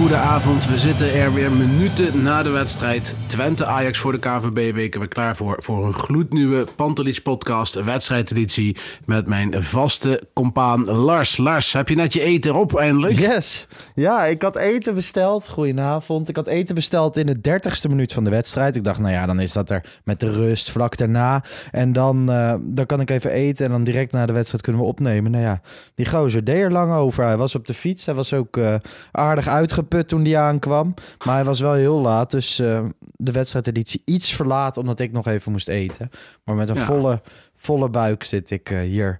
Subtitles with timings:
[0.00, 0.66] Hele goede avond.
[0.66, 3.16] We zitten er weer minuten na de wedstrijd.
[3.26, 4.94] Twente Ajax voor de KVB-week.
[4.94, 11.36] We klaar voor, voor een gloednieuwe Pantelich podcast, wedstrijdeditie met mijn vaste compaan Lars.
[11.36, 13.18] Lars, heb je net je eten op eindelijk?
[13.18, 13.66] Yes.
[13.94, 15.48] Ja, ik had eten besteld.
[15.48, 16.28] Goedenavond.
[16.28, 18.76] Ik had eten besteld in de dertigste minuut van de wedstrijd.
[18.76, 21.44] Ik dacht, nou ja, dan is dat er met de rust vlak daarna.
[21.70, 24.82] En dan, eh, dan kan ik even eten en dan direct na de wedstrijd kunnen
[24.82, 25.30] we opnemen.
[25.30, 25.60] Nou ja,
[25.94, 27.24] die gozer deed er lang over.
[27.24, 28.06] Hij was op de fiets.
[28.06, 28.74] Hij was ook eh,
[29.12, 29.48] aardig
[29.94, 30.94] uitgeput toen hij aankwam.
[31.24, 32.30] Maar hij was wel heel laat.
[32.30, 32.84] Dus eh,
[33.16, 36.10] de wedstrijdeditie iets verlaat omdat ik nog even moest eten.
[36.44, 36.84] Maar met een Ja.
[36.84, 37.22] volle,
[37.54, 39.18] volle buik zit ik eh, hier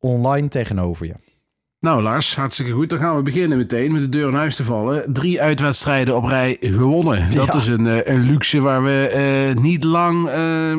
[0.00, 1.14] online tegenover je.
[1.80, 2.90] Nou Lars, hartstikke goed.
[2.90, 5.12] Dan gaan we beginnen meteen met de deur in huis te vallen.
[5.12, 7.30] Drie uitwedstrijden op rij gewonnen.
[7.34, 7.58] Dat Ja.
[7.58, 10.28] is een, eh, een luxe waar we niet lang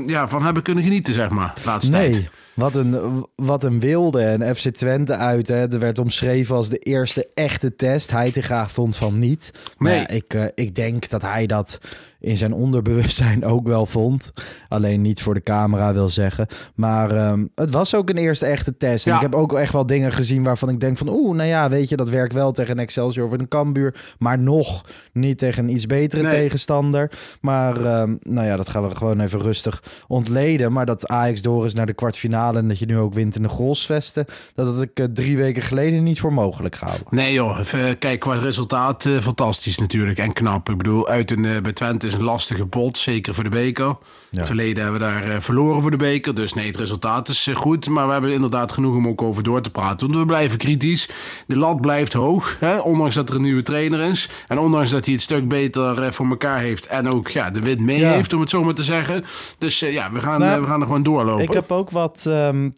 [0.06, 1.54] ja, van hebben kunnen genieten, zeg maar.
[1.66, 2.30] Laatste Nee, tijd.
[2.54, 4.22] Wat een, wat een wilde.
[4.22, 5.48] En FC Twente uit.
[5.48, 5.72] Hè.
[5.72, 8.12] Er werd omschreven als de eerste echte test.
[8.12, 9.52] Heitinga vond van niet.
[9.78, 10.00] Maar Nee.
[10.00, 11.80] ja, ik, eh, ik denk dat hij dat
[12.22, 14.34] in zijn onderbewustzijn ook wel vond.
[14.68, 16.48] Alleen niet voor de camera wil zeggen.
[16.76, 19.06] Maar ehm, het was ook een eerste echte test.
[19.06, 19.18] En Ja.
[19.18, 21.10] ik heb ook echt wel dingen gezien waarvan ik denk van...
[21.10, 24.16] Oeh, nou ja, weet je, dat werkt wel tegen een Excelsior of een Cambuur.
[24.20, 26.32] Maar nog niet tegen een iets betere Nee.
[26.32, 27.12] tegenstander.
[27.42, 30.72] Maar ehm, nou ja, dat gaan we gewoon even rustig ontleden.
[30.72, 32.58] Maar dat Ajax door is naar de kwartfinale...
[32.58, 34.26] en dat je nu ook wint in de goalsvesten...
[34.56, 37.08] dat had ik eh, drie weken geleden niet voor mogelijk gehouden.
[37.10, 40.70] Nee joh, even, kijk qua resultaat eh, fantastisch natuurlijk en knap.
[40.70, 43.96] Ik bedoel, uit een, eh, bij Twente is een lastige pot, zeker voor de beker.
[44.32, 47.56] Verleden hebben we daar eh, verloren voor de beker, dus nee, het resultaat is eh,
[47.56, 47.90] goed.
[47.90, 50.08] Maar we hebben inderdaad genoeg om ook over door te praten.
[50.08, 51.10] Want we blijven kritisch.
[51.48, 52.78] De lat blijft hoog, hè?
[52.80, 54.30] ondanks dat er een nieuwe trainer is.
[54.48, 57.60] En ondanks dat hij het stuk beter eh, voor elkaar heeft en ook ja, de
[57.62, 58.12] wind mee Ja.
[58.12, 59.24] heeft, om het zo maar te zeggen.
[59.58, 61.44] Dus ja, we gaan, Nou, we gaan er gewoon doorlopen.
[61.44, 62.70] Ik heb ook wat, ehm,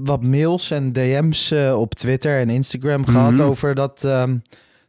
[0.00, 3.42] wat mails en DM's op Twitter en Instagram gehad Mhm.
[3.42, 4.36] over dat, ehm,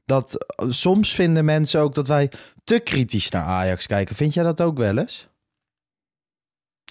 [0.05, 2.31] dat soms vinden mensen ook dat wij
[2.63, 4.15] te kritisch naar Ajax kijken.
[4.15, 5.27] Vind jij dat ook wel eens?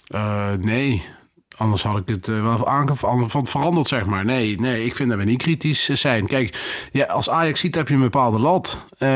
[0.07, 1.03] Eh, nee.
[1.57, 4.25] Anders had ik het eh, wel aangevallen van veranderd, zeg maar.
[4.25, 6.27] Nee, nee, ik vind dat we niet kritisch eh, zijn.
[6.27, 9.09] Kijk, ja, als Ajax ziet heb je een bepaalde lat eh,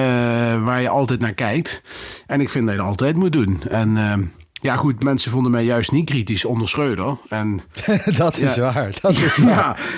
[0.64, 1.82] waar je altijd naar kijkt.
[2.26, 3.64] En ik vind dat je dat altijd moet doen.
[3.70, 4.14] En eh,
[4.68, 7.18] ja, goed, mensen vonden mij juist niet kritisch onder Schreuder.
[7.30, 7.60] En
[8.18, 8.74] dat is Ja.
[8.74, 8.96] waar.
[9.02, 9.56] Dat is waar.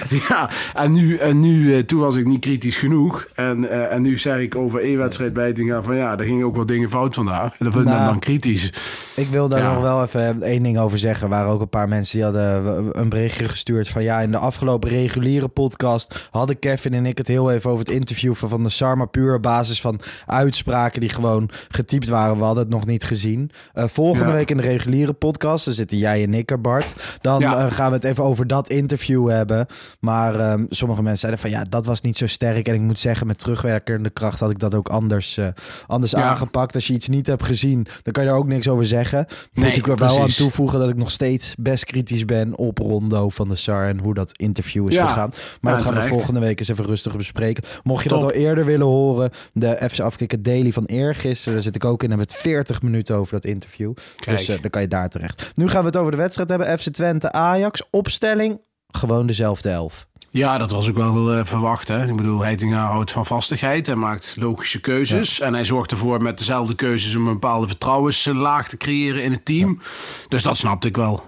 [0.10, 3.28] ja, ja, en nu, en nu eh, toen was ik niet kritisch genoeg.
[3.36, 6.46] En, eh, en nu zeg ik over één wedstrijd bij Tinga van ja, daar gingen
[6.46, 7.52] ook wel dingen fout vandaag.
[7.60, 8.74] En dat vind ik Nou, dan kritisch.
[9.16, 9.74] Ik wil daar Ja.
[9.74, 11.24] nog wel even één ding over zeggen.
[11.24, 14.38] Er waren ook een paar mensen die hadden een berichtje gestuurd van ja, in de
[14.38, 18.64] afgelopen reguliere podcast hadden Kevin en ik het heel even over het interview van Van
[18.64, 22.38] de Sarma puur op basis van uitspraken die gewoon getypt waren.
[22.38, 23.52] We hadden het nog niet gezien.
[23.74, 26.94] Eh, volgende week in de reguliere podcast, dan zitten jij en ik er Bart.
[27.22, 27.66] Dan Ja.
[27.66, 29.66] eh, gaan we het even over dat interview hebben.
[30.00, 32.68] Maar ehm, sommige mensen zeiden van ja, dat was niet zo sterk.
[32.68, 35.48] En ik moet zeggen, met terugwerkende kracht had ik dat ook anders, eh,
[35.88, 36.22] anders Ja.
[36.22, 36.76] aangepakt.
[36.76, 39.26] Als je iets niet hebt gezien, dan kan je er ook niks over zeggen.
[39.54, 42.78] Moet Nee, ik er wel aan toevoegen dat ik nog steeds best kritisch ben op
[42.78, 45.08] Rondo van de Sar en hoe dat interview is Ja.
[45.08, 45.32] gegaan.
[45.62, 47.64] Maar dat gaan we volgende week eens even rustig bespreken.
[47.84, 48.22] Mocht je Top.
[48.22, 52.04] dat al eerder willen horen, de FC Afkikken Daily van eergisteren, daar zit ik ook
[52.04, 52.10] in.
[52.10, 53.94] Hebben we het 40 minuten over dat interview.
[54.16, 54.39] Kijk.
[54.40, 55.52] Dus eh, dan kan je daar terecht.
[55.56, 56.80] Nu gaan we het over de wedstrijd hebben.
[56.80, 57.84] FC Twente Ajax.
[57.90, 60.08] Opstelling, gewoon dezelfde elf.
[60.32, 61.88] Ja, dat was ook wel eh, verwacht.
[61.88, 62.08] Hè?
[62.08, 63.86] Ik bedoel, Heitinga houdt van vastigheid.
[63.86, 65.40] Hij maakt logische keuzes.
[65.40, 69.80] En hij zorgt ervoor met dezelfde keuzes een bepaalde vertrouwenslaag te creëren in het team.
[70.28, 71.24] Dus dat snapte ik wel.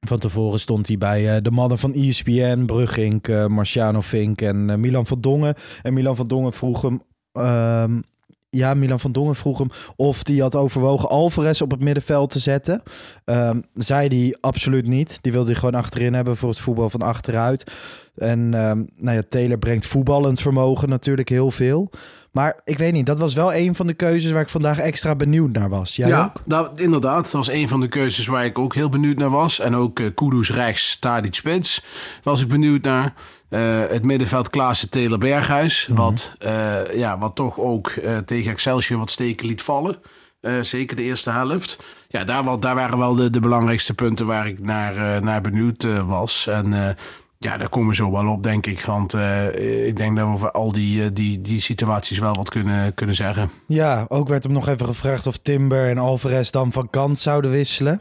[0.00, 5.06] Van tevoren stond hij bij eh, de mannen van ESPN, Brugink, Marciano Vink en Milan
[5.06, 5.54] van Dongen.
[5.82, 7.02] En Milan van Dongen vroeg hem...
[7.32, 8.00] ehm,
[8.56, 12.38] ja, Milan van Dongen vroeg hem of hij had overwogen Alvarez op het middenveld te
[12.38, 12.82] zetten.
[13.24, 15.18] Ehm, zei hij absoluut niet.
[15.20, 17.72] Die wilde hij gewoon achterin hebben voor het voetbal van achteruit.
[18.16, 21.90] En ehm, nou ja, Taylor brengt voetballend vermogen natuurlijk heel veel.
[22.32, 25.14] Maar ik weet niet, dat was wel een van de keuzes waar ik vandaag extra
[25.14, 25.96] benieuwd naar was.
[25.96, 26.42] Jij ja, ook?
[26.44, 27.22] dat, inderdaad.
[27.22, 29.58] Dat was een van de keuzes waar ik ook heel benieuwd naar was.
[29.58, 31.84] En ook uh, Kudus rechts, Tadic spits
[32.22, 33.14] was ik benieuwd naar.
[33.52, 35.86] Uh, het middenveld Klaassen, Taylor, Berghuis.
[35.86, 36.00] Mhm.
[36.00, 37.92] wat, uh, ja, wat toch ook
[38.24, 39.96] tegen Excelsior wat steken liet vallen.
[40.60, 41.78] zeker de eerste helft.
[42.08, 45.86] Ja, daar, wel, daar waren wel de, de belangrijkste punten waar ik naar, naar benieuwd
[46.06, 46.46] was.
[46.46, 46.96] En
[47.42, 48.80] ja, daar komen we zo wel op, denk ik.
[48.80, 52.94] Want uh, ik denk dat we over al die, die, die situaties wel wat kunnen,
[52.94, 53.50] kunnen zeggen.
[53.66, 57.50] Ja, ook werd hem nog even gevraagd of Timber en Alvarez dan van kant zouden
[57.50, 58.00] wisselen.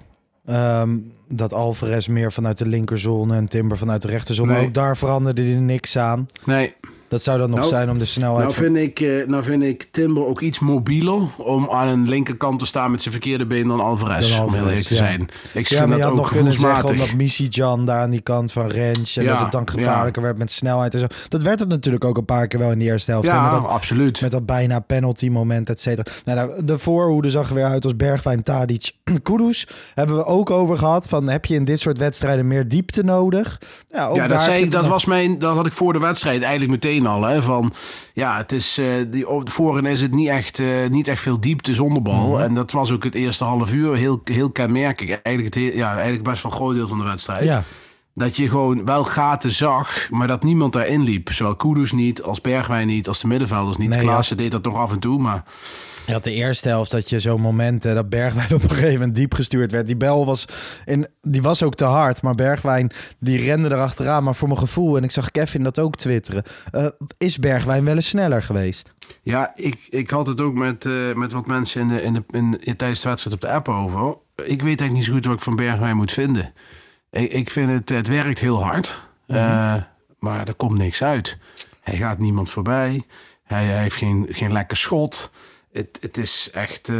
[0.49, 4.53] Um, dat Alvarez meer vanuit de linkerzone en Timber vanuit de rechterzone.
[4.53, 4.65] Nee.
[4.65, 6.25] Ook daar veranderde hij niks aan.
[6.45, 6.75] Nee.
[7.11, 8.43] Dat zou dan nog Nou, zijn om de snelheid...
[8.43, 12.59] Nou vind, ik, uh, nou vind ik Timber ook iets mobieler om aan een linkerkant
[12.59, 14.37] te staan met zijn verkeerde been dan Alvarez.
[14.37, 15.27] Dan om heel eerlijk te zijn.
[15.53, 18.21] Ik ja, vind dat had ook nog kunnen zeggen omdat Missy Jan daar aan die
[18.21, 21.05] kant van Rens en Ja, dat het dan gevaarlijker werd met snelheid en zo.
[21.29, 23.27] Dat werd het natuurlijk ook een paar keer wel in de eerste helft.
[23.27, 24.21] Ja, met dat, absoluut.
[24.21, 26.11] met dat bijna penalty moment, et cetera.
[26.25, 28.91] Nou, de- de voorhoede zag er weer uit als Bergwijn, Tadic,
[29.23, 29.67] Kudus.
[29.93, 33.61] Hebben we ook over gehad van heb je in dit soort wedstrijden meer diepte nodig?
[33.89, 36.71] Ja, ook dat, zei ik, dat, was mijn, dat had ik voor de wedstrijd eigenlijk
[36.71, 37.23] meteen al.
[37.23, 37.73] Hè, van,
[38.13, 41.39] ja, het is, eh, die, op, voorin is het niet echt, eh, niet echt veel
[41.39, 42.27] diepte zonder bal.
[42.27, 42.41] Mhm.
[42.41, 45.21] En dat was ook het eerste half uur heel, heel kenmerkend.
[45.21, 47.43] Eigenlijk, het, ja, eigenlijk best wel een groot deel van de wedstrijd.
[47.43, 47.63] Ja,
[48.13, 51.31] Dat je gewoon wel gaten zag, maar dat niemand daarin liep.
[51.31, 53.89] Zowel Kudus niet, als Bergwijn niet, als de middenvelders niet.
[53.89, 54.03] Nee, ja.
[54.03, 55.43] Klaassen deed dat nog af en toe, maar...
[56.05, 59.15] je had de eerste helft dat je zo'n momenten dat Bergwijn op een gegeven moment
[59.15, 59.87] diep gestuurd werd.
[59.87, 60.45] Die bel was,
[60.85, 64.23] in, die was ook te hard, maar Bergwijn die rende erachteraan.
[64.23, 66.85] Maar voor mijn gevoel, en ik zag Kevin dat ook twitteren, eh,
[67.17, 68.93] is Bergwijn wel eens sneller geweest?
[69.23, 72.23] Ja, ik, ik had het ook met, eh, met wat mensen in de, in de,
[72.31, 74.15] in, in- tijdens de wedstrijd op de app over.
[74.35, 76.53] Ik weet eigenlijk niet zo goed wat ik van Bergwijn moet vinden.
[77.11, 79.75] Ik, ik vind het, het werkt heel hard, eh,
[80.19, 81.37] maar er komt niks uit.
[81.81, 83.03] Hij gaat niemand voorbij.
[83.43, 85.31] Hij, hij heeft geen, geen lekker schot.
[85.73, 86.89] Het, het is echt...
[86.89, 86.95] eh,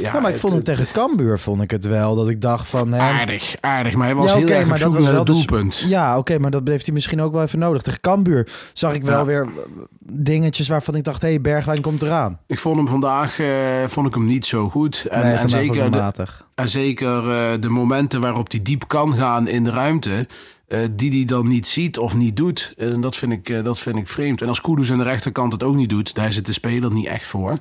[0.00, 2.14] ja, Ja, maar ik vond het tegen Cambuur vond ik het wel.
[2.14, 2.92] Dat ik dacht van...
[2.92, 3.94] hè, Aardig, aardig.
[3.94, 5.78] Maar hij was ja, heel erg op zoek naar het doelpunt.
[5.88, 7.82] Ja, oké, maar dat heeft hij misschien ook wel even nodig.
[7.82, 9.24] Tegen Cambuur zag ik wel Ja.
[9.24, 11.22] weer eh, dingetjes waarvan ik dacht...
[11.22, 12.38] hé, hey, Bergwijn komt eraan.
[12.46, 13.48] Ik vond hem vandaag eh,
[13.86, 15.06] vond ik hem niet zo goed.
[15.10, 16.46] En, nee, en zeker, de, matig.
[16.54, 20.26] en zeker eh, de momenten waarop hij diep kan gaan in de ruimte...
[20.68, 22.74] eh, die hij dan niet ziet of niet doet.
[22.76, 24.42] En dat, vind ik, eh, dat vind ik vreemd.
[24.42, 26.14] En als Kudus aan de rechterkant het ook niet doet...
[26.14, 27.54] daar zit de speler niet echt voor.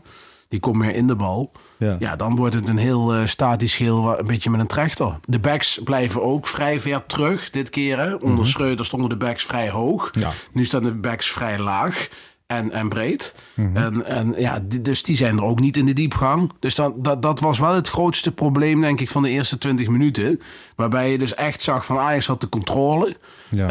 [0.54, 1.52] Die komt meer in de bal.
[1.78, 1.96] Ja.
[2.00, 5.20] Ja, dan wordt het een heel eh, statisch geel, een beetje met een trechter.
[5.28, 8.00] De backs blijven ook vrij ver terug dit keer.
[8.00, 8.14] Hè.
[8.14, 10.10] Onder Schreuder stonden de backs vrij hoog.
[10.12, 10.32] Ja.
[10.52, 12.10] Nu staan de backs vrij laag
[12.56, 13.36] en, en breed.
[13.74, 16.52] En, en ja, die- dus die zijn er ook niet in de diepgang.
[16.60, 19.88] Dus dat, dat, dat was wel het grootste probleem, denk ik, van de eerste 20
[19.88, 20.42] minuten.
[20.76, 23.16] Waarbij je dus echt zag van Ajax had de controle.
[23.50, 23.68] Ja.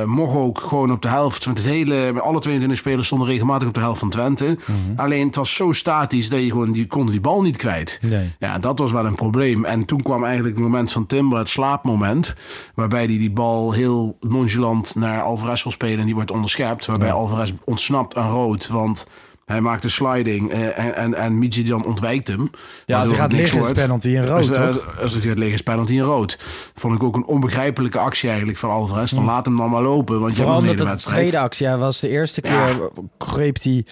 [0.00, 1.44] Eh, mocht ook gewoon op de helft.
[1.44, 4.58] Want het hele, alle 22 spelers stonden regelmatig op de helft van Twente.
[4.96, 7.98] Alleen het was zo statisch dat je gewoon die, konden die bal niet kwijt.
[8.06, 8.30] Nee.
[8.38, 9.64] Ja, dat was wel een probleem.
[9.64, 12.34] En toen kwam eigenlijk het moment van Timber, het slaapmoment.
[12.74, 15.98] Waarbij hij die bal heel nonchalant naar Alvarez wil spelen.
[15.98, 16.86] En die wordt onderschept.
[16.86, 18.68] Waarbij Alvarez ontsnapt aan rood.
[18.68, 19.06] Want
[19.46, 21.38] hij maakt een sliding eh, en, en, en
[21.84, 22.38] ontwijkt hem.
[22.40, 25.00] Ja, als waardoor hij gaat het niks liggen is penalty in rood, Als, eh, toch?
[25.00, 26.38] als het gaat liggen is penalty in rood.
[26.74, 29.10] Vond ik ook een onbegrijpelijke actie eigenlijk van Alvarez.
[29.12, 31.18] Dan laat hem dan maar lopen, want je hebt een de hele wedstrijd.
[31.18, 32.64] tweede actie ja, was de eerste Ja.
[32.64, 32.88] keer
[33.18, 33.84] greep hij,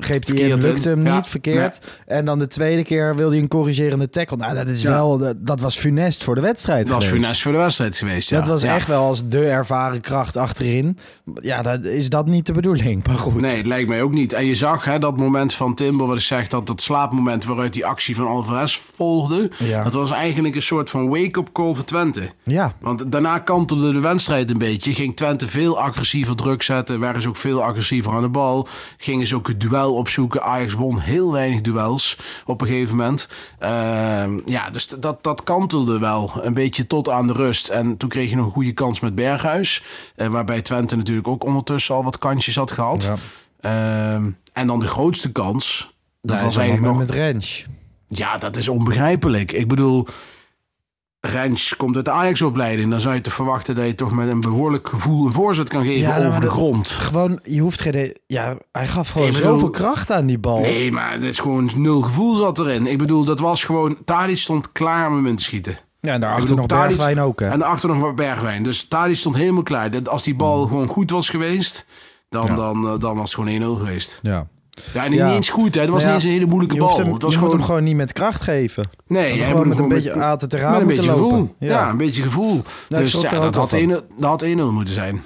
[0.00, 1.16] greep hij in, lukte hem Ja.
[1.16, 1.78] niet, verkeerd.
[2.06, 4.36] En dan de tweede keer wilde hij een corrigerende tackle.
[4.36, 4.90] Nou, dat is Ja.
[4.90, 8.30] wel, dat, was funest voor de wedstrijd Dat was funest voor de wedstrijd geweest.
[8.30, 8.38] Ja.
[8.38, 10.98] Dat was echt wel als de ervaren kracht achterin.
[11.42, 13.40] Ja, dat, is dat niet de bedoeling, maar goed.
[13.40, 14.32] Nee, het lijkt mij ook niet.
[14.32, 17.72] En je zag hè, dat moment van Timber, wat ik zeg, dat, dat slaapmoment waaruit
[17.72, 19.50] die actie van Alvarez volgde.
[19.84, 22.22] Dat was eigenlijk een soort van wake-up call voor Twente.
[22.42, 24.94] Ja, Want daarna kantelde de wedstrijd een beetje.
[24.94, 27.00] Ging Twente veel agressiever druk zetten.
[27.00, 28.68] Waren ze ook veel agressiever aan de bal.
[28.96, 30.42] Gingen ze ook het duel opzoeken.
[30.42, 33.28] Ajax won heel weinig duels op een gegeven moment.
[33.58, 37.68] Ehm, ja, dus dat, dat kantelde wel een beetje tot aan de rust.
[37.68, 39.82] En toen kreeg je nog een goede kans met Berghuis.
[40.16, 43.02] eh, waarbij Twente natuurlijk ook ondertussen al wat kansjes had gehad.
[43.02, 43.16] Ja.
[43.60, 45.92] Ehm, en dan de grootste kans.
[46.22, 47.66] Dat dat was eigenlijk nog met Rens.
[48.08, 49.52] ja, dat is onbegrijpelijk.
[49.52, 50.06] Ik bedoel,
[51.34, 52.90] Rens komt uit de Ajax-opleiding.
[52.90, 55.84] Dan zou je te verwachten dat je toch met een behoorlijk gevoel een voorzet kan
[55.84, 56.88] geven Ja, nou, over de grond.
[56.88, 58.16] Gewoon, je hoeft geen...
[58.26, 60.58] Ja, hij gaf gewoon bedoel- zoveel kracht aan die bal.
[60.58, 62.86] Nee, maar dit is gewoon nul gevoel zat erin.
[62.86, 63.96] Ik bedoel, dat was gewoon...
[64.04, 65.76] Tadic stond klaar om hem in te schieten.
[66.00, 67.48] Ja, en daarachter bedoel, nog Tadic- Bergwijn ook, hè?
[67.48, 68.62] En daarachter nog wat Bergwijn.
[68.62, 69.90] Dus Tadic stond helemaal klaar.
[69.90, 71.86] Dat- Als die bal gewoon goed was geweest...
[72.28, 72.54] Dan, Ja.
[72.54, 74.18] dan, eh, dan was het gewoon 1-0 geweest.
[74.22, 74.46] Ja.
[74.92, 75.80] Ja, en niet eens goed, hè.
[75.80, 76.96] Dat was ja, niet eens een hele moeilijke Je, bal.
[76.98, 77.50] hem, het was je gewoon...
[77.50, 78.84] moet hem gewoon niet met kracht geven.
[79.06, 80.38] Nee, Hij gewoon moet met een beetje eraan
[80.72, 81.26] met een beetje lopen.
[81.28, 81.54] gevoel.
[81.58, 81.88] Ja.
[81.90, 82.62] een beetje gevoel.
[82.88, 83.76] Nou, dus ja, dat had.
[83.76, 83.86] 1-0
[84.18, 85.22] dat had 1-0 moeten zijn.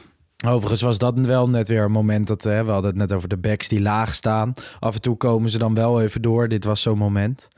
[0.46, 3.28] Overigens was dat wel net weer een moment dat hè, we hadden het net over
[3.28, 4.52] de backs die laag staan.
[4.80, 6.48] Af en toe komen ze dan wel even door.
[6.48, 7.48] Dit was zo'n moment.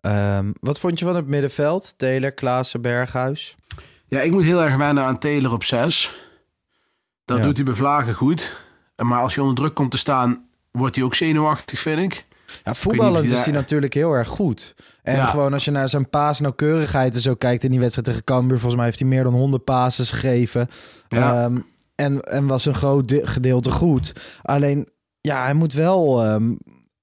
[0.00, 1.94] Ehm, wat vond je van het middenveld?
[1.96, 3.56] Taylor, Klaassen, Berghuis.
[4.06, 6.14] Ja, ik moet heel erg wennen aan Taylor op 6.
[7.24, 8.56] Dat doet hij bij Vlagen goed.
[8.96, 10.47] Maar als je onder druk komt te staan,
[10.78, 12.26] wordt hij ook zenuwachtig, vind ik.
[12.64, 14.74] Ja, voetballend is daar- hij natuurlijk heel erg goed.
[15.02, 15.26] En Ja.
[15.26, 18.74] gewoon als je naar zijn paasnauwkeurigheid en zo kijkt in die wedstrijd tegen Cambuur, volgens
[18.76, 20.68] mij heeft hij meer dan 100 passes gegeven.
[21.08, 21.44] Ja.
[21.44, 21.56] Ehm,
[21.94, 24.12] en, en was een groot de- gedeelte goed.
[24.42, 24.88] Alleen,
[25.20, 26.24] ja, hij moet wel...
[26.24, 26.52] ehm,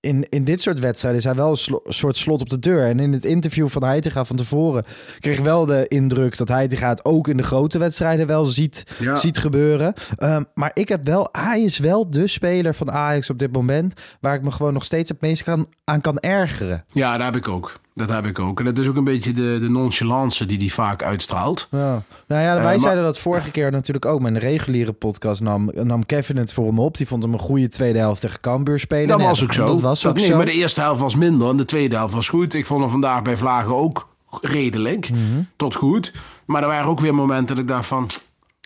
[0.06, 2.88] in, in dit soort wedstrijden is hij wel een slo- soort slot op de deur.
[2.88, 4.84] En in het interview van Heitinga van tevoren
[5.20, 8.84] kreeg ik wel de indruk dat Heitinga het ook in de grote wedstrijden wel ziet,
[9.00, 9.16] Ja.
[9.16, 9.94] ziet gebeuren.
[10.18, 13.94] Ehm, maar ik heb wel, hij is wel de speler van Ajax op dit moment
[14.22, 16.86] waar ik me gewoon nog steeds het meest kan, aan kan ergeren.
[16.90, 17.80] Ja, dat heb ik ook.
[17.96, 18.60] Dat heb ik ook.
[18.60, 21.68] En dat is ook een beetje de, de nonchalance die hij vaak uitstraalt.
[21.72, 22.04] Ja.
[22.28, 24.22] Nou ja, wij Eh, maar- zeiden dat vorige keer natuurlijk ook.
[24.22, 26.98] Met een reguliere podcast nam, nam Kevin het voor hem op.
[26.98, 29.08] Die vond hem een goede tweede helft tegen Cambuur spelen.
[29.08, 29.66] Dat Nee, was ook zo.
[29.66, 30.36] Dat was ook nee, zo.
[30.36, 32.54] Maar de eerste helft was minder en de tweede helft was goed.
[32.54, 34.08] Ik vond hem vandaag bij Vlagen ook
[34.42, 35.10] redelijk.
[35.10, 35.20] Mhm.
[35.56, 36.14] Tot goed.
[36.46, 38.10] Maar er waren ook weer momenten dat ik dacht van...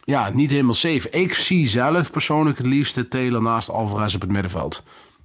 [0.04, 1.10] Ja, niet helemaal safe.
[1.10, 4.84] Ik zie zelf persoonlijk het liefste Taylor naast Alvarez op het middenveld.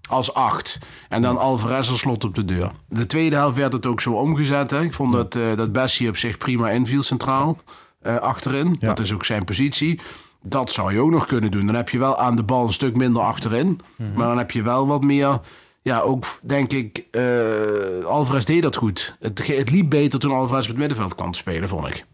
[0.08, 0.78] Als acht.
[1.08, 2.70] En dan Alvarez als slot op de deur.
[2.88, 4.70] De tweede helft werd het ook zo omgezet.
[4.70, 4.80] Hè.
[4.82, 7.56] Ik vond dat, eh dat Bessie op zich prima inviel centraal.
[8.02, 8.76] eh, achterin.
[8.80, 10.00] Dat is ook zijn positie.
[10.42, 11.66] Dat zou je ook nog kunnen doen.
[11.66, 13.80] Dan heb je wel aan de bal een stuk minder achterin.
[14.14, 15.40] Maar dan heb je wel wat meer...
[15.82, 17.04] Ja, ook denk ik...
[17.10, 19.16] eh Alvarez deed dat goed.
[19.20, 22.04] Het, het liep beter toen Alvarez op het middenveld kwam te spelen, vond ik.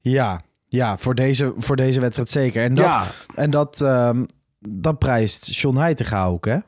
[0.00, 2.62] Ja, ja voor, deze, voor deze wedstrijd zeker.
[2.62, 3.06] En dat, Ja.
[3.34, 4.24] en dat, ehm,
[4.58, 6.58] dat prijst John Heitinga ook, hè?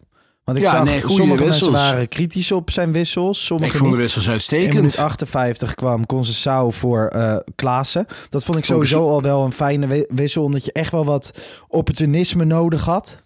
[0.44, 1.70] Want ik Ja, zag, nee, goede sommige wissels.
[1.70, 3.44] mensen waren kritisch op zijn wissels.
[3.46, 4.74] Sommige Ik vond de wissels In uitstekend.
[4.74, 8.06] minuut 58 kwam Concessao voor eh Klaassen.
[8.28, 10.42] Dat vond ik sowieso al wel een fijne wi- wissel.
[10.44, 11.30] Omdat je echt wel wat
[11.68, 13.16] opportunisme nodig had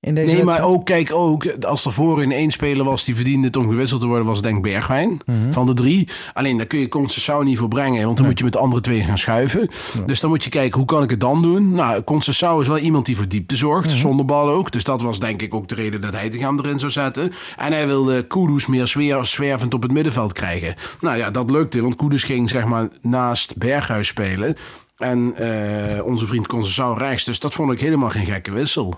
[0.00, 3.46] in deze Nee, maar ook, kijk, ook als er voorin één speler was die verdiende
[3.46, 5.52] het om gewisseld te worden, was denk ik Bergwijn Mhm.
[5.52, 6.08] van de drie.
[6.34, 8.82] Alleen daar kun je Concessao niet voor brengen, want dan moet je met de andere
[8.82, 9.68] twee gaan schuiven.
[10.06, 11.70] Dus dan moet je kijken, hoe kan ik het dan doen?
[11.72, 13.96] Nou, Concessao is wel iemand die voor diepte zorgt, Mhm.
[13.98, 14.70] zonder bal ook.
[14.72, 17.32] Dus dat was denk ik ook de reden dat hij te gaan erin zou zetten.
[17.56, 20.74] En hij wilde Kudus meer zwer, zwervend op het middenveld krijgen.
[21.00, 24.56] Nou ja, dat lukte, want Kudus ging zeg maar naast Berghuis spelen.
[24.96, 27.24] En eh, onze vriend Concessao rechts.
[27.24, 28.94] Dus dat vond ik helemaal geen gekke wissel.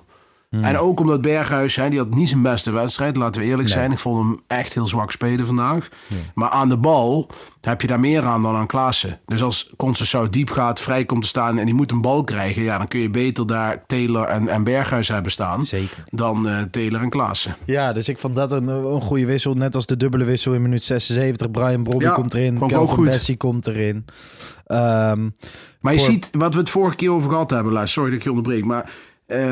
[0.51, 3.93] En ook omdat Berghuis, hè, die had niet zijn beste wedstrijd, laten we eerlijk zijn.
[3.93, 5.89] Ik vond hem echt heel zwak spelen vandaag.
[6.35, 9.21] Maar aan de bal heb je daar meer aan dan aan Klaassen.
[9.27, 12.63] Dus als Concessao diep gaat, vrij komt te staan en die moet een bal krijgen,
[12.63, 16.05] ja, dan kun je beter daar Taylor en, en Berghuis hebben staan Zeker.
[16.11, 17.57] dan eh Taylor en Klaassen.
[17.65, 19.55] Ja, dus ik vond dat een, een goede wissel.
[19.55, 21.51] Net als de dubbele wissel in minuut 76.
[21.51, 22.67] Brian Brobby Ja, komt erin.
[22.67, 23.05] Kelvin.
[23.05, 24.05] Bessie komt erin.
[24.67, 25.29] Ehm,
[25.81, 27.93] Maar je Voor- ziet wat we het vorige keer over gehad hebben, Lars.
[27.93, 28.65] Sorry dat ik je onderbreek.
[28.65, 28.91] Maar
[29.29, 29.43] eh,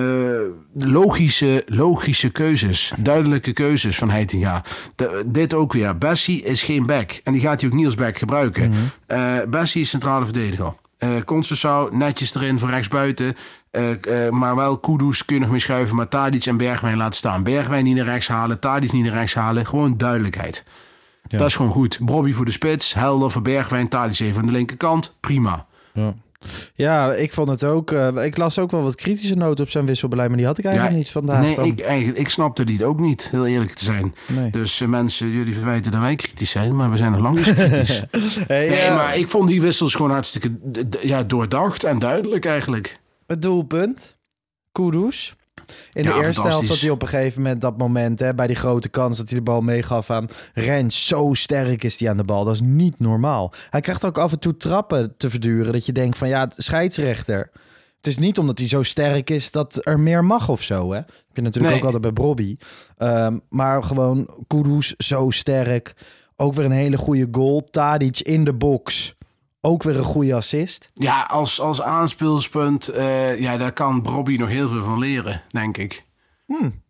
[0.75, 2.93] logische, logische keuzes.
[2.99, 4.63] Duidelijke keuzes van Heitinga.
[4.95, 5.99] De- dit ook weer.
[5.99, 7.21] Bessie is geen back.
[7.25, 8.73] En die gaat hij ook niet als back gebruiken.
[9.07, 10.75] Eh Bessie is centrale verdediger.
[10.99, 13.37] Eh Concessao netjes erin voor rechtsbuiten.
[13.71, 15.97] Eh, eh, maar wel Kudus kun je nog mee schuiven.
[15.97, 17.43] Maar Tadic en Bergwijn laten staan.
[17.43, 18.61] Bergwijn niet naar rechts halen.
[18.61, 19.67] Tadic niet naar rechts halen.
[19.67, 20.65] Gewoon duidelijkheid.
[21.29, 21.39] Ja.
[21.39, 21.99] Dat is gewoon goed.
[22.01, 22.95] Bobby voor de spits.
[22.95, 23.89] Helder voor Bergwijn.
[23.89, 25.17] Tadic even aan de linkerkant.
[25.21, 25.67] Prima.
[25.93, 26.15] ja.
[26.75, 27.91] Ja, ik vond het ook.
[27.91, 30.29] eh, ik las ook wel wat kritische noten op zijn wisselbeleid.
[30.29, 31.41] Maar die had ik eigenlijk Ja, niet vandaag.
[31.41, 31.65] Nee, dan.
[31.65, 34.15] ik, eigenlijk, ik snapte die ook niet, heel eerlijk te zijn.
[34.27, 34.51] Nee.
[34.51, 37.55] Dus eh, mensen, jullie verwijten dat wij kritisch zijn, maar we zijn nog lang niet
[37.55, 38.03] kritisch.
[38.47, 40.53] Hey, nee, maar ik vond die wissels gewoon hartstikke
[41.01, 42.99] ja, doordacht en duidelijk eigenlijk.
[43.27, 44.17] Het doelpunt.
[44.73, 45.35] Kudus.
[45.93, 48.19] In Ja, de eerste helft had hij op een gegeven moment dat moment...
[48.19, 51.07] Hè, bij die grote kans dat hij de bal meegaf aan Rens.
[51.07, 52.45] Zo sterk is hij aan de bal.
[52.45, 53.53] Dat is niet normaal.
[53.71, 55.73] Hij krijgt ook af en toe trappen te verduren.
[55.73, 57.51] Dat je denkt van ja, scheidsrechter.
[57.97, 60.91] Het is niet omdat hij zo sterk is dat er meer mag of zo.
[60.91, 60.97] Hè?
[60.97, 61.83] heb je natuurlijk Nee.
[61.83, 62.57] ook altijd bij Bobby.
[62.97, 65.95] Ehm, maar gewoon Kudus zo sterk.
[66.37, 67.69] Ook weer een hele goede goal.
[67.71, 69.15] Tadic in de box.
[69.61, 70.89] Ook weer een goede assist.
[70.95, 75.77] Ja, als, als aanspeelspunt, eh, ja, daar kan Bobby nog heel veel van leren, denk
[75.77, 76.05] ik.
[76.47, 76.83] Hmm.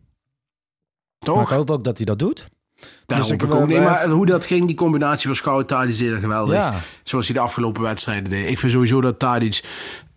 [1.19, 1.35] Toch?
[1.35, 2.49] Maar ik hoop ook dat hij dat doet.
[3.05, 3.67] Daar Dus ik ook.
[3.67, 6.55] Nee, maar hoe dat ging, die combinatie was Schouw Tadic dat geweldig.
[6.55, 6.79] Ja.
[7.03, 8.49] Zoals hij de afgelopen wedstrijden deed.
[8.49, 9.63] Ik vind sowieso dat Tadic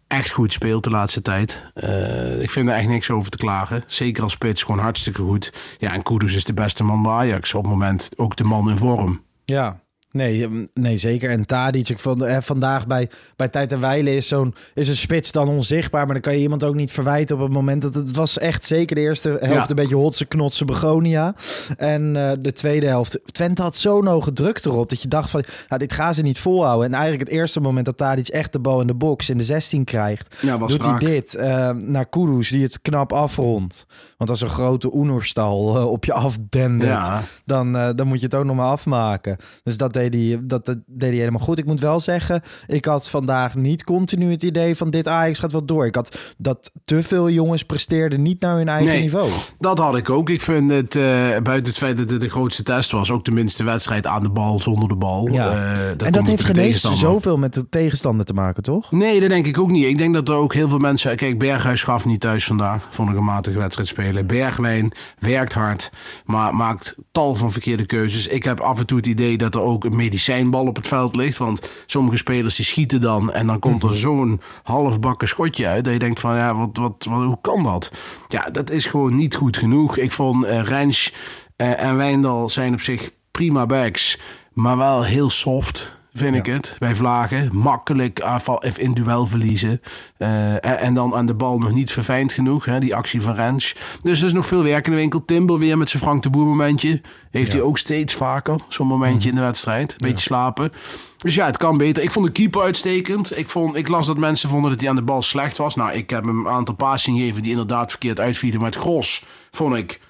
[0.07, 1.71] echt goed speelt de laatste tijd.
[1.75, 3.85] Eh, ik vind er echt niks over te klagen.
[3.87, 5.53] Zeker als spits, gewoon hartstikke goed.
[5.79, 8.09] Ja, en Kudus is de beste man bij Ajax op het moment.
[8.17, 9.25] Ook de man in vorm.
[9.45, 9.81] Ja,
[10.11, 11.31] Nee, mm, nee, zeker.
[11.31, 14.97] En Tadic, ik vond eh, vandaag bij, bij Tijd en Weilen is zo'n is een
[14.97, 16.05] spits dan onzichtbaar.
[16.05, 18.65] Maar dan kan je iemand ook niet verwijten op het moment dat het was echt
[18.67, 19.69] zeker de eerste helft Ja.
[19.69, 21.35] een beetje hotse knotse begonia.
[21.77, 25.45] En eh, de tweede helft, Twente had zo'n hoge druk erop dat je dacht van,
[25.69, 26.87] ja, dit gaan ze niet volhouden.
[26.87, 29.45] En eigenlijk het eerste moment dat Tadic echt de bal in de box in de
[29.45, 33.87] 16 krijgt, Ja, doet hij dit eh, naar Kudus die het knap afrondt.
[34.17, 37.23] Want als een grote Oenerstal eh, op je afdendert, Ja.
[37.45, 39.37] dan, eh, dan moet je het ook nog maar afmaken.
[39.63, 41.59] Dus dat deed, hij, dat, dat deed hij helemaal goed.
[41.59, 45.53] Ik moet wel zeggen, ik had vandaag niet continu het idee van dit Ajax gaat
[45.53, 45.87] wel door.
[45.87, 49.01] Ik had dat te veel jongens presteerden niet naar hun eigen Nee.
[49.03, 49.31] niveau.
[49.59, 50.31] Dat had ik ook.
[50.31, 51.03] Ik vind het, eh,
[51.43, 54.31] buiten het feit dat het de grootste test was, ook de minste wedstrijd aan de
[54.31, 55.29] bal, zonder de bal.
[55.33, 55.51] Ja.
[55.51, 58.93] Eh, en dat heeft geen eens zoveel met de tegenstander te maken, toch?
[58.93, 59.85] Nee, dat denk ik ook niet.
[59.85, 61.17] Ik denk dat er ook heel veel mensen...
[61.17, 62.87] Kijk, Berghuis gaf niet thuis vandaag.
[62.91, 64.27] Vond ik een matige wedstrijd spelen.
[64.27, 65.91] Bergwijn werkt hard,
[66.25, 68.27] maar maakt tal van verkeerde keuzes.
[68.27, 71.17] Ik heb af en toe het idee dat er ook een medicijnbal op het veld
[71.17, 71.39] ligt.
[71.39, 73.33] Want sommige spelers die schieten dan...
[73.33, 75.85] en dan komt er zo'n halfbakken schotje uit...
[75.85, 77.93] dat je denkt van, ja, wat, wat, wat, hoe kan dat?
[78.29, 79.97] Ja, dat is gewoon niet goed genoeg.
[79.97, 81.13] Ik vond eh Rens
[81.57, 84.19] eh, en Wijndal zijn op zich prima backs...
[84.53, 86.77] maar wel heel soft vind ik het.
[86.79, 87.57] Bij Vlagen.
[87.57, 89.81] Makkelijk aanval, in duel verliezen.
[90.17, 92.65] Eh, en, dan aan de bal nog niet verfijnd genoeg.
[92.65, 93.77] Hè, die actie van Rens.
[94.03, 95.25] Dus er is nog veel werk in de winkel.
[95.25, 97.01] Timber weer met zijn Frank de Boer momentje.
[97.31, 98.61] Heeft hij ook steeds vaker.
[98.69, 99.95] Zo'n momentje in de wedstrijd.
[99.99, 100.73] Beetje slapen.
[101.17, 102.03] Dus ja, het kan beter.
[102.03, 103.39] Ik vond de keeper uitstekend.
[103.39, 105.75] Ik, vond, ik las dat mensen vonden dat hij aan de bal slecht was.
[105.75, 108.61] Nou, ik heb hem een aantal passingen gegeven die inderdaad verkeerd uitvielen.
[108.61, 110.01] Maar het gros vond ik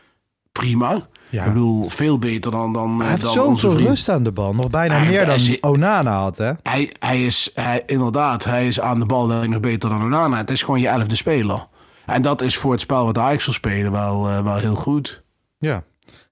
[0.52, 1.09] prima.
[1.28, 1.45] Ja.
[1.45, 3.88] Ik bedoel, veel beter dan, dan, Hij heeft dan onze zoveel vriend.
[3.88, 4.52] rust aan de bal.
[4.52, 6.52] Nog bijna Hij meer dan Onana had, hè?
[6.62, 10.37] Hij, hij is hij, inderdaad, hij is aan de bal nog beter dan Onana.
[10.37, 11.66] Het is gewoon je elfde speler.
[12.07, 15.23] En dat is voor het spel wat Ajax wil spelen wel, eh, wel heel goed.
[15.59, 15.83] Ja.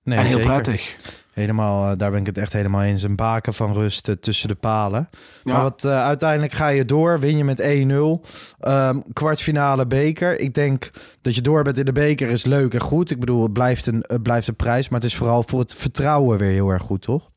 [0.02, 0.50] Nee, en heel zeker.
[0.52, 0.96] prettig.
[1.38, 2.98] Helemaal, eh, daar ben ik het echt helemaal in.
[2.98, 5.08] Zijn baken van rust eh, tussen de palen.
[5.44, 5.52] Ja.
[5.52, 8.24] Maar wat, eh, uiteindelijk ga je door, win je met 1-0.
[8.60, 10.40] Ehm, kwartfinale beker.
[10.40, 10.90] Ik denk
[11.22, 13.10] dat je door bent in de beker is leuk en goed.
[13.10, 14.88] Ik bedoel, het blijft een, het blijft een prijs.
[14.88, 17.30] Maar het is vooral voor het vertrouwen weer heel erg goed, toch?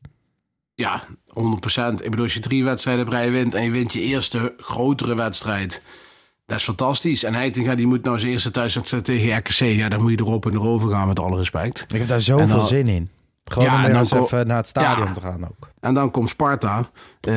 [0.74, 2.04] Ja, 100%.
[2.04, 5.14] Ik bedoel, als je drie wedstrijden op rij wint en je wint je eerste grotere
[5.14, 5.82] wedstrijd.
[6.46, 7.24] Dat is fantastisch.
[7.24, 9.58] En Heitinga die moet nou zijn eerste thuiswedstrijd tegen RKC.
[9.58, 11.84] Ja, dan moet je erop en erover gaan met alle respect.
[11.88, 13.10] Ik heb daar zoveel dan- zin in.
[13.44, 15.12] Gewoon Ja, om en dan eens even naar het stadion Ja.
[15.12, 15.70] te gaan ook.
[15.80, 16.78] En dan komt Sparta.
[17.20, 17.34] Eh,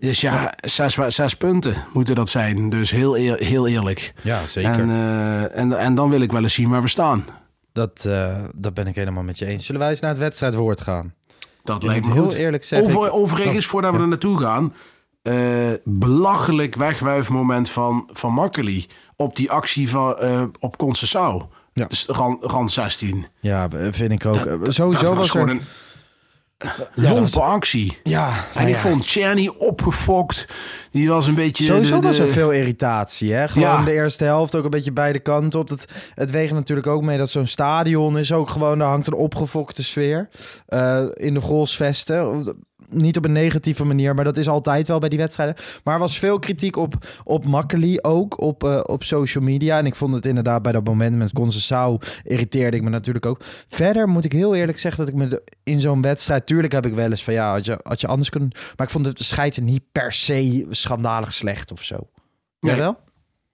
[0.00, 2.68] dus ja, zes, zes punten moeten dat zijn.
[2.68, 4.12] Dus heel, eer- heel eerlijk.
[4.22, 4.70] Ja, zeker.
[4.72, 7.24] En, eh, en, en dan wil ik wel eens zien waar we staan.
[7.72, 9.66] dat, eh, dat ben ik helemaal met je eens.
[9.66, 11.14] Zullen wij eens naar het wedstrijdwoord gaan?
[11.62, 12.32] Dat lijkt me heel goed.
[12.32, 12.96] eerlijk zeggen...
[12.96, 14.72] Over, overigens, voordat we er naartoe gaan.
[15.84, 18.86] belachelijk wegwuifmoment van, van Makkeli.
[19.16, 20.16] Op die actie van,
[20.60, 21.48] op Concessao.
[21.78, 21.86] Ja.
[21.86, 22.06] Dus
[22.40, 23.26] rand 16.
[23.40, 24.34] Ja, vind ik ook.
[24.34, 25.54] Dat- Eh, dat Sowieso was, was, gewoon er...
[25.54, 25.60] een
[26.94, 27.98] dat lompe was- actie.
[28.02, 28.80] Ja, En nou ik ja.
[28.80, 30.46] vond Czerny opgefokt.
[30.90, 31.64] Die was een beetje...
[31.64, 33.32] Sowieso de- was er veel irritatie.
[33.32, 33.48] Hè?
[33.48, 33.84] Gewoon Ja.
[33.84, 35.68] de eerste helft ook een beetje beide kanten op.
[35.68, 35.84] Het,
[36.14, 38.78] het weegt natuurlijk ook mee dat zo'n stadion is ook gewoon...
[38.78, 40.28] Daar hangt een opgefokte sfeer
[40.66, 42.54] eh, in de goalsvesten.
[42.90, 45.56] Niet op een negatieve manier, maar dat is altijd wel bij die wedstrijden.
[45.84, 46.94] Maar er was veel kritiek op,
[47.24, 49.78] op Makkeli ook op, eh, op social media.
[49.78, 53.40] En ik vond het inderdaad bij dat moment met Concessao irriteerde ik me natuurlijk ook.
[53.68, 56.46] Verder moet ik heel eerlijk zeggen dat ik me de- in zo'n wedstrijd...
[56.46, 58.50] Tuurlijk heb ik wel eens van ja, had je, had je anders kunnen...
[58.76, 61.96] Maar ik vond het scheiden niet per se schandalig slecht of zo.
[62.58, 62.80] Jij Nee.
[62.80, 62.98] wel?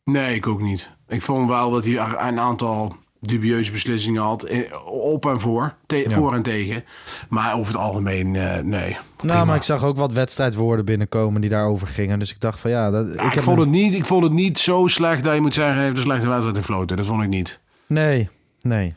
[0.04, 0.90] Nee, ik ook niet.
[1.08, 4.42] Ik vond wel dat hij een aantal dubieuze beslissingen had.
[4.42, 5.74] eh, Op en voor.
[5.86, 6.10] Te- Ja.
[6.10, 6.84] Voor en tegen.
[7.28, 8.96] Maar over het algemeen, eh, nee.
[9.20, 12.18] Nou, maar ik zag ook wat wedstrijdwoorden binnenkomen die daarover gingen.
[12.18, 12.90] Dus ik dacht van ja...
[12.90, 15.34] Dat, Ja, ik, heb vond een- het niet, ik vond het niet zo slecht dat
[15.34, 15.74] je moet zeggen...
[15.74, 16.96] hij heeft een slechte wedstrijd gefloten.
[16.96, 17.60] Dat vond ik niet.
[17.86, 18.28] Nee,
[18.60, 18.94] nee.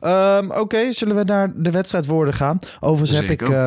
[0.00, 2.58] Ehm, Oké, zullen we naar de wedstrijdwoorden gaan?
[2.80, 3.66] Overigens heb ik, eh,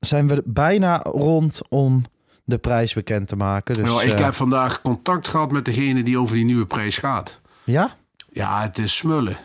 [0.00, 2.02] zijn we bijna rond om
[2.44, 3.74] de prijs bekend te maken.
[3.74, 7.40] Dus, Nou, ik heb vandaag contact gehad met degene die over die nieuwe prijs gaat.
[7.64, 7.96] Ja,
[8.34, 9.36] Ja, het is smullen.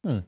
[0.00, 0.20] Hm.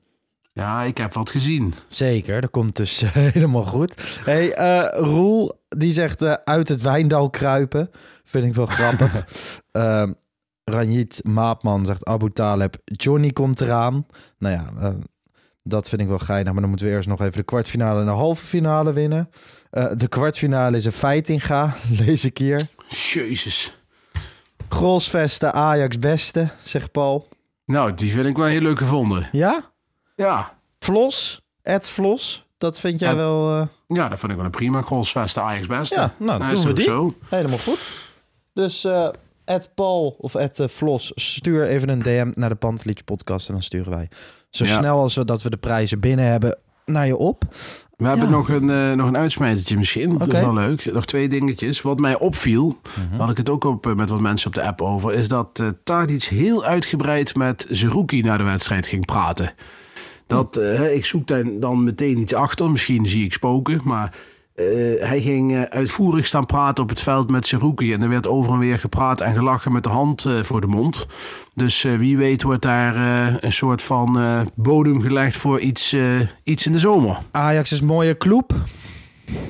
[0.53, 1.75] Ja, ik heb wat gezien.
[1.89, 2.41] zeker.
[2.41, 3.95] Dat komt dus eh, helemaal goed.
[4.25, 7.91] Hey, eh, Roel, die zegt eh, uit het wijndal kruipen.
[8.25, 9.27] Vind ik wel grappig.
[9.71, 10.13] Ehm
[10.65, 14.07] Ranjit Maapman zegt Abu Taleb, Johnny komt eraan.
[14.39, 14.95] Nou ja,
[15.63, 16.53] dat vind ik wel geinig.
[16.53, 19.31] Maar dan moeten we eerst nog even de kwartfinale en de halve finale winnen.
[19.71, 22.61] De kwartfinale is een feitinga, lees ik hier.
[22.89, 23.77] Jezus.
[24.69, 27.29] Grolsvesten, Ajax beste, zegt Paul.
[27.65, 29.29] Nou, die vind ik wel heel leuk gevonden.
[29.33, 29.73] Ja?
[30.17, 30.59] Ja.
[30.79, 34.83] Vlos, Ed Vlos, dat vind jij wel eh, Ja, dat vind ik wel een prima.
[34.83, 35.95] Goalsvesten Ajax beste.
[35.95, 36.85] Ja, nou, is doen we die.
[36.85, 37.15] zo.
[37.29, 38.13] helemaal goed.
[38.53, 39.09] Dus eh
[39.45, 43.53] Ed Paul of Ed eh, Vlos, stuur even een DM naar de Pantelietje podcast en
[43.55, 44.09] dan sturen wij
[44.51, 44.73] zo Ja.
[44.79, 47.45] snel als we dat we de prijzen binnen hebben naar je op.
[47.97, 50.19] We hebben nog een, eh, nog een uitsmijtertje misschien.
[50.19, 50.93] Dat is wel leuk.
[50.93, 51.83] Nog twee dingetjes.
[51.83, 52.79] Wat mij opviel,
[53.11, 53.21] Mhm.
[53.21, 55.61] had ik het ook op, eh, met wat mensen op de app over, is dat
[55.61, 59.53] eh Tadic heel uitgebreid met Zerouki naar de wedstrijd ging praten.
[60.27, 62.71] Dat, eh, ik zoek daar dan meteen iets achter.
[62.71, 64.15] Misschien zie ik spoken, maar
[64.55, 64.65] eh,
[65.09, 67.93] hij ging eh, uitvoerig staan praten op het veld met Zerouki.
[67.93, 70.67] En er werd over en weer gepraat en gelachen met de hand eh, voor de
[70.67, 71.07] mond.
[71.55, 72.97] Dus wie weet wordt daar
[73.45, 74.19] een soort van
[74.55, 75.97] bodem gelegd voor iets,
[76.43, 77.19] iets in de zomer.
[77.31, 78.55] Ajax is een mooie club.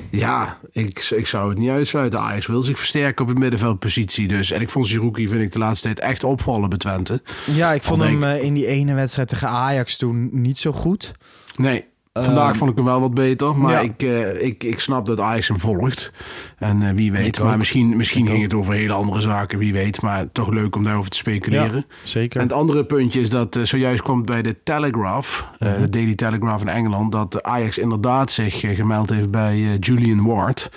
[0.09, 2.19] Ja, ik, ik zou het niet uitsluiten.
[2.19, 4.27] Ajax wil zich versterken op de middenveldpositie.
[4.27, 4.51] Dus.
[4.51, 7.21] En ik vond Zerouki vind ik de laatste tijd echt opvallen bij Twente.
[7.45, 11.13] Ja, ik vond hem in die ene wedstrijd tegen Ajax toen niet zo goed.
[11.55, 11.85] Nee,
[12.23, 13.57] vandaag Ehm, vond ik hem wel wat beter.
[13.57, 13.79] Maar ja.
[13.79, 16.11] ik, eh, ik, ik snap dat Ajax hem volgt.
[16.57, 17.25] En eh, wie weet.
[17.37, 17.47] Ik ook.
[17.47, 18.43] Maar misschien, misschien Ik ging ook.
[18.45, 19.57] het over hele andere zaken.
[19.59, 20.01] Wie weet.
[20.01, 21.85] Maar toch leuk om daarover te speculeren.
[22.03, 22.39] Zeker.
[22.39, 25.81] En het andere puntje is dat eh, zojuist komt bij de Telegraph, Mhm.
[25.81, 30.69] de Daily Telegraph in Engeland, dat Ajax inderdaad zich gemeld heeft bij Julian Ward,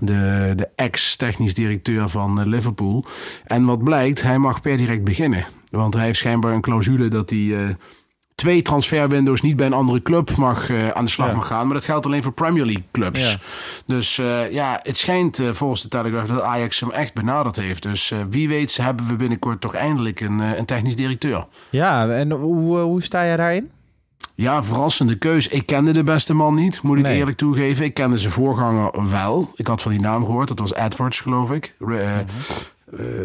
[0.00, 3.04] de, de ex-technisch directeur van Liverpool.
[3.44, 5.46] En wat blijkt, hij mag per direct beginnen.
[5.70, 7.76] Want hij heeft schijnbaar een clausule dat hij
[8.36, 11.34] twee transferwindows niet bij een andere club mag, eh, aan de slag Ja.
[11.34, 11.64] mag gaan.
[11.66, 13.30] Maar dat geldt alleen voor Premier League clubs.
[13.32, 13.36] Ja.
[13.86, 17.82] Dus eh, ja, het schijnt eh, volgens de Telegraph dat Ajax hem echt benaderd heeft.
[17.82, 21.46] Dus wie weet hebben we binnenkort toch eindelijk een, een technisch directeur.
[21.70, 23.70] Ja, en hoe, hoe sta jij daarin?
[24.34, 25.48] Ja, verrassende keus.
[25.48, 27.16] Ik kende de beste man niet, moet ik Nee.
[27.18, 27.84] eerlijk toegeven.
[27.84, 29.52] Ik kende zijn voorganger wel.
[29.54, 30.48] Ik had van die naam gehoord.
[30.48, 31.74] Dat was Edwards, geloof ik.
[31.80, 31.98] Eh,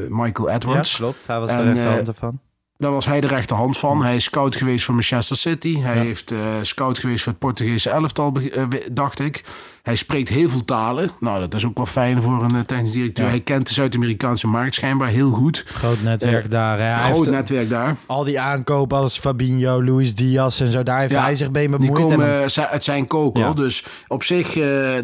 [0.10, 0.96] Michael Edwards.
[0.96, 1.28] klopt.
[1.28, 2.40] Hij was En, de rechterhand ervan.
[2.82, 4.04] Daar was hij de rechterhand van.
[4.04, 5.80] Hij is scout geweest voor Manchester City.
[5.80, 6.02] Hij Ja.
[6.02, 9.44] heeft eh, scout geweest voor het Portugese elftal, eh, dacht ik.
[9.84, 11.12] Hij spreekt heel veel talen.
[11.20, 13.26] Nou, dat is ook wel fijn voor een eh, technisch directeur.
[13.26, 13.32] Ja.
[13.32, 15.64] Hij kent de Zuid-Amerikaanse markt schijnlijk heel goed.
[15.68, 17.00] Groot netwerk daar.
[17.00, 17.96] Groot netwerk daar.
[18.06, 20.84] al die aankopen als Fabinho, Luis Diaz en zo.
[20.84, 22.10] Daar heeft hij zich mee Die bemoeid.
[22.10, 23.56] en komen uit zijn kokel.
[23.56, 24.54] Dus op zich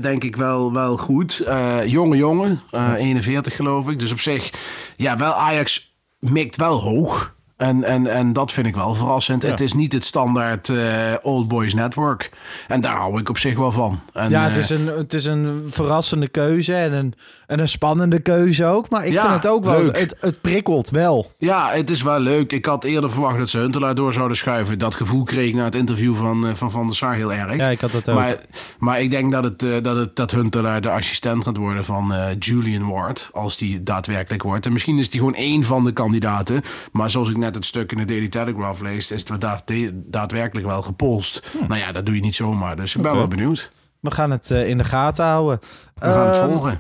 [0.02, 1.44] denk ik wel, wel goed.
[1.86, 4.00] Jonge jongen, eh, 41 geloof ik.
[4.00, 4.50] Dus op zich,
[4.96, 7.36] ja, wel Ajax mikt wel hoog.
[7.58, 9.41] En, en, en dat vind ik wel verrassend.
[9.43, 9.50] Ja.
[9.50, 12.30] Het is niet het standaard eh, Old Boys Network.
[12.67, 14.00] En daar hou ik op zich wel van.
[14.13, 17.13] En, ja, het eh, is, een, het is een verrassende keuze en een,
[17.48, 18.89] en een spannende keuze ook.
[18.89, 20.00] Maar ik Ja, vind het ook wel, leuk.
[20.00, 21.32] het, het prikkelt wel.
[21.38, 22.52] Ja, het is wel leuk.
[22.52, 24.80] Ik had eerder verwacht dat ze Huntelaar door zouden schuiven.
[24.80, 27.56] Dat gevoel kreeg ik na het interview van eh, Van, van der Sar heel erg.
[27.56, 28.15] Ja, ik had dat ook.
[28.15, 28.38] Maar,
[28.80, 32.89] maar ik denk dat, het, dat, het, dat Huntelaar de assistent gaat worden van Julian
[32.89, 33.30] Ward.
[33.34, 34.65] Als die daadwerkelijk wordt.
[34.65, 36.62] En misschien is die gewoon één van de kandidaten.
[36.91, 40.68] Maar zoals ik net het stuk in de Daily Telegraph lees, is het daad- daadwerkelijk
[40.68, 41.52] wel gepolst.
[41.68, 42.76] Nou ja, dat doe je niet zomaar.
[42.76, 43.72] Dus ik ben wel benieuwd.
[44.00, 45.60] We gaan het eh, in de gaten houden.
[45.96, 46.80] We gaan het Ehm, volgen.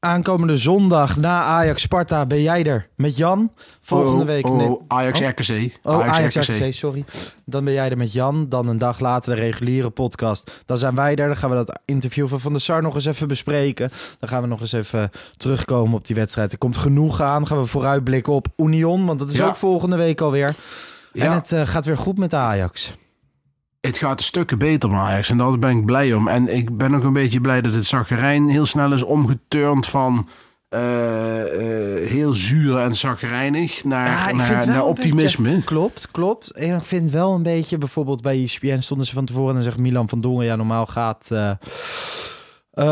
[0.00, 3.52] Aankomende zondag na Ajax Sparta ben jij er met Jan.
[3.82, 4.46] Volgende Oh, week.
[4.46, 4.76] oh, nee.
[4.88, 5.28] Ajax Oh.
[5.28, 5.78] RKC.
[5.82, 7.04] Oh, Ajax, RKC, sorry.
[7.44, 8.48] Dan ben jij er met Jan.
[8.48, 10.62] Dan een dag later de reguliere podcast.
[10.66, 11.26] Dan zijn wij er.
[11.26, 13.90] Dan gaan we dat interview van Van der Sar nog eens even bespreken.
[14.18, 16.52] Dan gaan we nog eens even terugkomen op die wedstrijd.
[16.52, 17.46] Er komt genoeg aan.
[17.46, 19.06] gaan we vooruitblikken op Union.
[19.06, 19.46] Want dat is Ja.
[19.46, 20.54] ook volgende week alweer.
[21.12, 21.24] Ja.
[21.24, 22.94] En het eh, gaat weer goed met Ajax.
[23.80, 26.28] Het gaat een stukken beter met Ajax en daar ben ik blij om.
[26.28, 30.28] En ik ben ook een beetje blij dat het zagrijn heel snel is omgeturnd van
[30.68, 35.48] eh, eh, heel zuur en zagrijnig naar, Ja, naar, optimisme.
[35.50, 36.50] beetje- klopt, klopt.
[36.50, 39.78] En ik vind wel een beetje, bijvoorbeeld bij ESPN stonden ze van tevoren en zegt
[39.78, 41.28] Milan van Dongen, ja normaal gaat...
[41.30, 41.50] eh,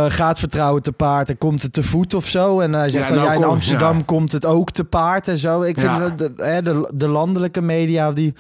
[0.09, 2.61] gaat vertrouwen te paard en komt het te voet of zo.
[2.61, 4.03] En hij zegt Ja, dan, nou ja, in Amsterdam ja.
[4.07, 5.63] komt het ook te paard en zo.
[5.63, 8.35] Ik vind dat de, de landelijke media, die,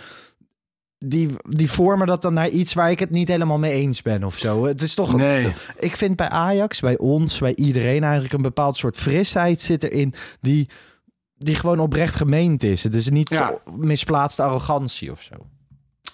[0.99, 4.25] die, die vormen dat dan naar iets waar ik het niet helemaal mee eens ben
[4.25, 4.65] of zo.
[4.65, 5.17] Het is toch...
[5.17, 5.53] Nee.
[5.79, 10.15] Ik vind bij Ajax, bij ons, bij iedereen eigenlijk een bepaald soort frisheid zit erin
[10.41, 10.69] die,
[11.37, 12.83] die gewoon oprecht gemeend is.
[12.83, 13.59] Het is niet Ja.
[13.77, 15.35] misplaatste arrogantie of zo.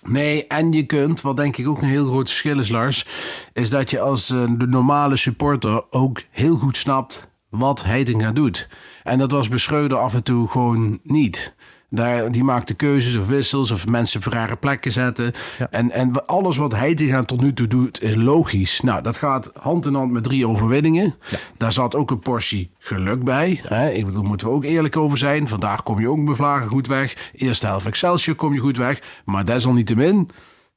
[0.06, 3.06] Nee, en je kunt, wat denk ik ook een heel groot verschil is, Lars,
[3.52, 8.68] is dat je als eh, de normale supporter ook heel goed snapt wat Heitinga doet.
[9.02, 11.54] En dat was Beschreuder af en toe gewoon niet.
[11.94, 15.32] Daar, die maakte keuzes of wissels of mensen op rare plekken zetten.
[15.58, 15.68] Ja.
[15.70, 18.80] En, en alles wat Heitinga tot nu toe doet is logisch.
[18.80, 21.14] Nou, dat gaat hand in hand met drie overwinningen.
[21.56, 23.60] Daar zat ook een portie geluk bij.
[23.62, 23.90] Hè?
[23.90, 25.48] Ik bedoel, moeten we ook eerlijk over zijn.
[25.48, 27.30] Vandaag kom je ook bevlagen goed weg.
[27.34, 28.98] Eerste helft Excelsior kom je goed weg.
[29.24, 30.30] Maar desalniettemin,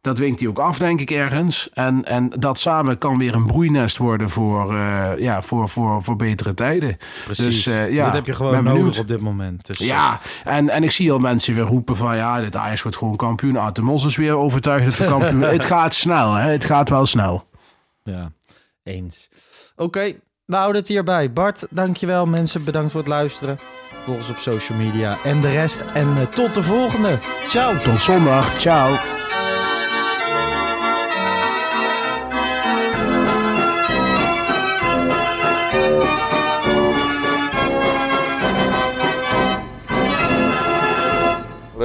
[0.08, 1.70] dat winkt hij ook af, denk ik, ergens.
[1.74, 6.15] En, en dat samen kan weer een broeinest worden voor, eh, ja, voor, voor, voor
[6.15, 6.98] betere tijden.
[7.28, 9.65] Dus, eh, ja, dat heb je gewoon nodig op dit moment.
[9.65, 12.98] Dus, Ja, en, en ik zie al mensen weer roepen van ja, dit Ajax wordt
[12.98, 13.58] gewoon kampioen.
[13.58, 16.50] Art de Mos is weer overtuigd dat we kampioen Het gaat snel, hè?
[16.52, 17.48] het gaat wel snel.
[18.04, 18.32] Ja,
[18.84, 19.30] eens.
[19.76, 20.13] Oké,
[20.46, 21.34] we houden het hierbij.
[21.34, 22.26] Bart, dankjewel.
[22.26, 23.60] Mensen, bedankt voor het luisteren.
[24.08, 25.84] Volg ons op social media en de rest.
[25.93, 27.17] En eh, tot de volgende.
[27.48, 27.78] Ciao.
[27.78, 28.96] Tot zondag, ciao.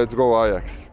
[0.03, 0.87] Let's go Ajax.